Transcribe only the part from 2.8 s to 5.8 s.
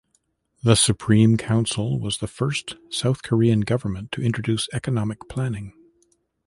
South Korean government to introduce economic planning.